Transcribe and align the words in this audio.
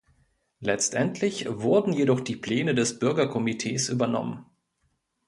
Letztendlich 0.61 1.45
wurden 1.47 1.93
jedoch 1.93 2.21
die 2.21 2.35
Pläne 2.35 2.73
des 2.73 2.97
Bürgerkomitees 2.97 3.87
übernommen. 3.89 4.47